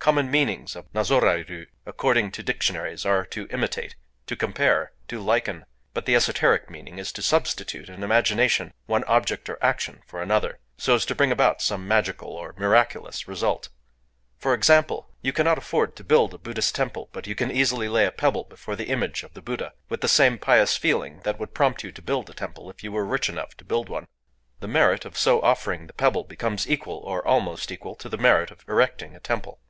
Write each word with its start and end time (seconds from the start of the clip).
Common 0.00 0.30
meanings 0.30 0.74
of 0.74 0.90
nazoraëru, 0.94 1.66
according 1.84 2.30
to 2.30 2.42
dictionaries, 2.42 3.04
are 3.04 3.26
"to 3.26 3.46
imitate," 3.50 3.94
"to 4.26 4.36
compare," 4.36 4.92
"to 5.06 5.20
liken;" 5.20 5.66
but 5.92 6.06
the 6.06 6.14
esoteric 6.16 6.70
meaning 6.70 6.98
is 6.98 7.12
to 7.12 7.20
substitute, 7.20 7.90
in 7.90 8.02
imagination, 8.02 8.72
one 8.86 9.04
object 9.04 9.50
or 9.50 9.62
action 9.62 10.00
for 10.06 10.22
another, 10.22 10.60
so 10.78 10.94
as 10.94 11.04
to 11.04 11.14
bring 11.14 11.30
about 11.30 11.60
some 11.60 11.86
magical 11.86 12.30
or 12.30 12.54
miraculous 12.56 13.28
result. 13.28 13.68
For 14.38 14.54
example:—you 14.54 15.30
cannot 15.34 15.58
afford 15.58 15.94
to 15.96 16.04
build 16.04 16.32
a 16.32 16.38
Buddhist 16.38 16.74
temple; 16.74 17.10
but 17.12 17.26
you 17.26 17.34
can 17.34 17.50
easily 17.50 17.86
lay 17.86 18.06
a 18.06 18.10
pebble 18.12 18.44
before 18.44 18.76
the 18.76 18.88
image 18.88 19.22
of 19.22 19.34
the 19.34 19.42
Buddha, 19.42 19.74
with 19.90 20.00
the 20.00 20.08
same 20.08 20.38
pious 20.38 20.74
feeling 20.74 21.20
that 21.24 21.38
would 21.38 21.52
prompt 21.52 21.84
you 21.84 21.92
to 21.92 22.00
build 22.00 22.30
a 22.30 22.34
temple 22.34 22.70
if 22.70 22.82
you 22.82 22.90
were 22.92 23.04
rich 23.04 23.28
enough 23.28 23.54
to 23.58 23.64
build 23.64 23.90
one. 23.90 24.08
The 24.60 24.68
merit 24.68 25.04
of 25.04 25.18
so 25.18 25.42
offering 25.42 25.86
the 25.86 25.92
pebble 25.92 26.24
becomes 26.24 26.70
equal, 26.70 26.96
or 27.00 27.22
almost 27.28 27.70
equal, 27.70 27.94
to 27.96 28.08
the 28.08 28.16
merit 28.16 28.50
of 28.50 28.64
erecting 28.66 29.14
a 29.14 29.20
temple... 29.20 29.60